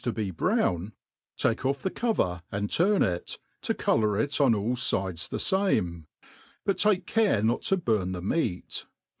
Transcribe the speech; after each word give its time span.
109 0.03 0.13
to 0.19 0.25
be 0.31 0.35
brown, 0.35 0.93
take 1.37 1.59
biF 1.59 1.83
tbe 1.83 1.93
cover 1.93 2.41
and 2.51 2.71
turn 2.71 3.03
it, 3.03 3.37
tp 3.61 3.77
colour 3.77 4.19
it 4.19 4.41
on 4.41 4.55
all 4.55 4.75
fides 4.75 5.27
the 5.27 5.37
fame; 5.37 6.07
but 6.65 6.79
take 6.79 7.05
care 7.05 7.43
not' 7.43 7.61
to 7.61 7.77
burn 7.77 8.11
tbe 8.11 8.23
meat. 8.23 8.87